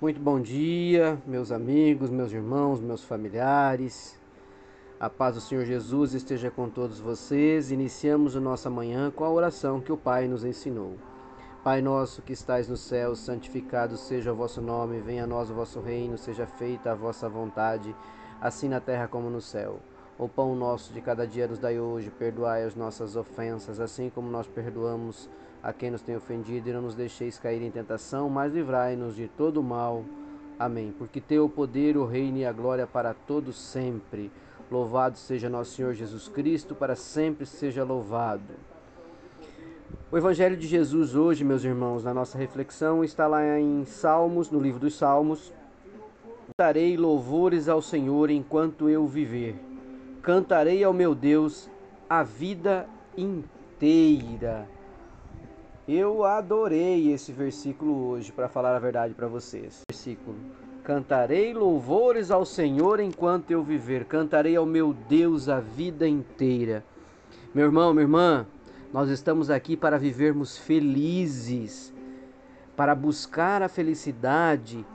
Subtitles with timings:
[0.00, 4.18] Muito bom dia, meus amigos, meus irmãos, meus familiares.
[4.98, 7.70] A paz do Senhor Jesus esteja com todos vocês.
[7.70, 10.96] Iniciamos a nossa manhã com a oração que o Pai nos ensinou.
[11.62, 15.54] Pai nosso que estais no céu, santificado seja o vosso nome, venha a nós o
[15.54, 17.94] vosso reino, seja feita a vossa vontade,
[18.40, 19.78] assim na terra como no céu.
[20.18, 24.28] O pão nosso de cada dia nos dai hoje, perdoai as nossas ofensas, assim como
[24.28, 25.30] nós perdoamos
[25.64, 29.28] a quem nos tem ofendido, e não nos deixeis cair em tentação, mas livrai-nos de
[29.28, 30.04] todo mal.
[30.58, 30.94] Amém.
[30.98, 34.30] Porque teu poder, o reino e a glória para todos sempre.
[34.70, 38.52] Louvado seja nosso Senhor Jesus Cristo, para sempre seja louvado.
[40.12, 44.60] O Evangelho de Jesus hoje, meus irmãos, na nossa reflexão, está lá em Salmos, no
[44.60, 45.50] livro dos Salmos.
[46.46, 49.56] Cantarei louvores ao Senhor enquanto eu viver.
[50.20, 51.70] Cantarei ao meu Deus
[52.08, 52.86] a vida
[53.16, 54.68] inteira.
[55.86, 59.82] Eu adorei esse versículo hoje, para falar a verdade para vocês.
[59.90, 60.34] Versículo:
[60.82, 66.82] Cantarei louvores ao Senhor enquanto eu viver, cantarei ao meu Deus a vida inteira.
[67.54, 68.46] Meu irmão, minha irmã,
[68.94, 71.92] nós estamos aqui para vivermos felizes,
[72.74, 74.86] para buscar a felicidade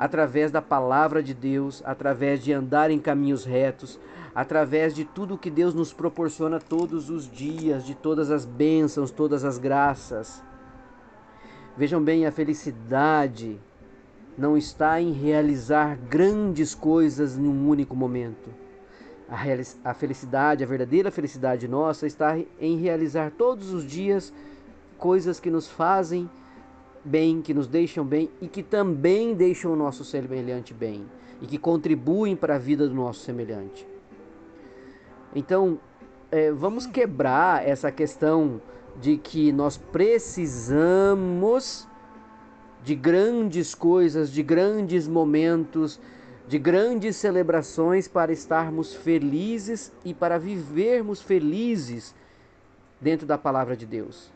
[0.00, 4.00] através da palavra de Deus, através de andar em caminhos retos,
[4.34, 9.44] através de tudo que Deus nos proporciona todos os dias, de todas as bênçãos, todas
[9.44, 10.42] as graças.
[11.76, 13.60] Vejam bem, a felicidade
[14.38, 18.48] não está em realizar grandes coisas em um único momento.
[19.84, 24.32] A, felicidade, a verdadeira felicidade nossa, está em realizar todos os dias
[24.96, 26.28] coisas que nos fazem
[27.04, 31.04] bem, que nos deixam bem e que também deixam o nosso semelhante bem
[31.40, 33.86] e que contribuem para a vida do nosso semelhante.
[35.34, 35.78] Então,
[36.30, 38.60] é, vamos quebrar essa questão
[39.00, 40.68] de que nós precisamos
[42.82, 46.00] de grandes coisas, de grandes momentos,
[46.48, 52.14] de grandes celebrações para estarmos felizes e para vivermos felizes
[53.00, 54.30] dentro da palavra de Deus.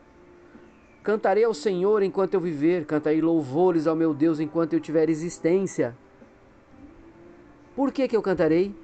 [1.05, 5.95] Cantarei ao Senhor enquanto eu viver, cantarei louvores ao meu Deus enquanto eu tiver existência.
[7.75, 8.75] Por que, que eu cantarei?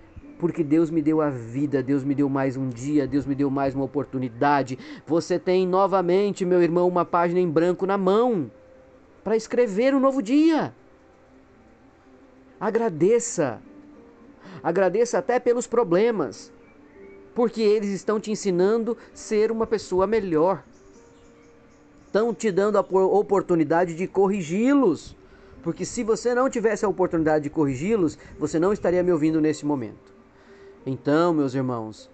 [0.42, 3.52] porque Deus me deu a vida, Deus me deu mais um dia, Deus me deu
[3.52, 4.80] mais uma oportunidade.
[5.06, 8.50] Você tem novamente, meu irmão, uma página em branco na mão
[9.24, 10.74] para escrever um novo dia.
[12.60, 13.62] Agradeça.
[14.64, 16.52] Agradeça até pelos problemas,
[17.36, 20.64] porque eles estão te ensinando a ser uma pessoa melhor.
[22.12, 25.16] Estão te dando a oportunidade de corrigi-los.
[25.64, 29.66] Porque se você não tivesse a oportunidade de corrigi-los, você não estaria me ouvindo nesse
[29.66, 30.12] momento.
[30.86, 32.10] Então, meus irmãos,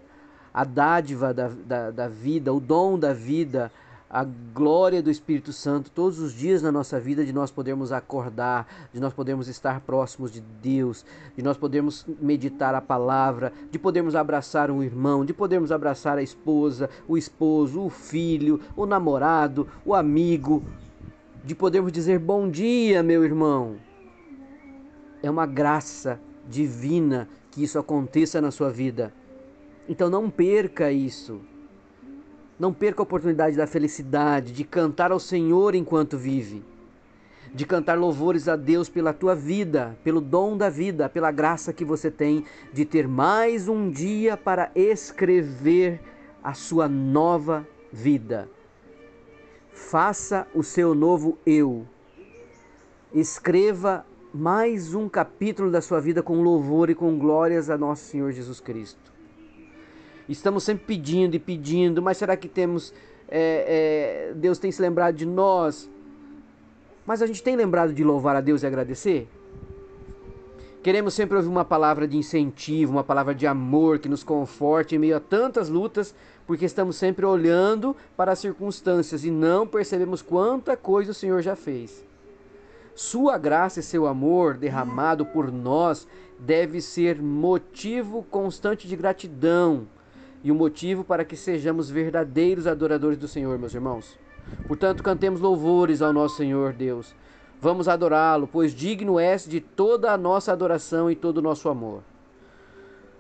[0.54, 3.72] a dádiva da, da, da, vida, o dom da vida,
[4.10, 8.68] a glória do Espírito Santo todos os dias na nossa vida, de nós podermos acordar,
[8.94, 14.16] de nós podermos estar próximos de Deus, de nós podermos meditar a palavra, de podermos
[14.16, 19.94] abraçar um irmão, de podermos abraçar a esposa, o esposo, o filho, o namorado, o
[19.94, 20.64] amigo,
[21.44, 23.76] de podermos dizer bom dia, meu irmão.
[25.22, 29.14] É uma graça divina que isso aconteça na sua vida.
[29.90, 31.42] Então não perca isso.
[32.60, 36.64] Não perca a oportunidade da felicidade, de cantar ao Senhor enquanto vive,
[37.54, 41.86] de cantar louvores a Deus pela tua vida, pelo dom da vida, pela graça que
[41.86, 46.02] você tem de ter mais um dia para escrever
[46.44, 48.50] a sua nova vida.
[49.72, 51.86] Faça o seu novo eu.
[53.14, 54.04] Escreva
[54.34, 58.60] mais um capítulo da sua vida com louvor e com glórias a nosso Senhor Jesus
[58.60, 59.17] Cristo.
[60.30, 62.94] Estamos sempre pedindo e pedindo, mas será que temos.
[63.30, 65.90] É, é, Deus tem se lembrado de nós?
[67.06, 69.30] Mas a gente tem lembrado de louvar a Deus e agradecer?
[70.84, 75.00] Queremos sempre ouvir uma palavra de incentivo, uma palavra de amor que nos conforte em
[75.00, 76.14] meio a tantas lutas,
[76.46, 81.56] porque estamos sempre olhando para as circunstâncias e não percebemos quanta coisa o Senhor já
[81.56, 82.06] fez.
[82.96, 86.08] Sua graça e seu amor derramado por nós
[86.40, 89.88] deve ser motivo constante de gratidão
[90.48, 94.18] e um motivo para que sejamos verdadeiros adoradores do Senhor, meus irmãos.
[94.66, 97.14] Portanto, cantemos louvores ao nosso Senhor Deus.
[97.60, 102.02] Vamos adorá-lo, pois digno és de toda a nossa adoração e todo o nosso amor.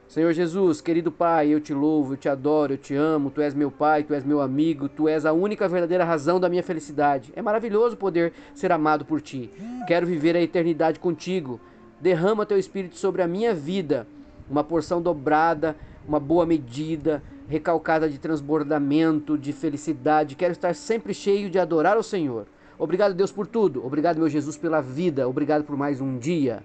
[0.08, 3.54] Senhor Jesus, querido Pai, eu te louvo, eu te adoro, eu te amo, tu és
[3.54, 7.34] meu Pai, tu és meu amigo, tu és a única verdadeira razão da minha felicidade.
[7.36, 9.52] É maravilhoso poder ser amado por ti.
[9.86, 11.60] Quero viver a eternidade contigo.
[12.00, 14.08] Derrama teu espírito sobre a minha vida,
[14.50, 15.76] uma porção dobrada,
[16.08, 20.36] uma boa medida, recalcada de transbordamento, de felicidade.
[20.36, 22.48] Quero estar sempre cheio de adorar o Senhor.
[22.80, 23.86] Obrigado, Deus, por tudo.
[23.86, 25.28] Obrigado, meu Jesus, pela vida.
[25.28, 26.64] Obrigado por mais um dia.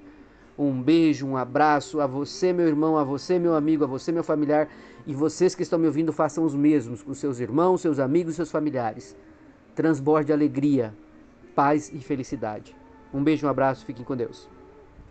[0.56, 4.22] Um beijo, um abraço a você, meu irmão, a você, meu amigo, a você, meu
[4.22, 4.68] familiar.
[5.06, 8.50] E vocês que estão me ouvindo, façam os mesmos com seus irmãos, seus amigos seus
[8.50, 9.16] familiares.
[9.74, 10.94] Transborde alegria,
[11.54, 12.76] paz e felicidade.
[13.12, 14.48] Um beijo, um abraço, fiquem com Deus.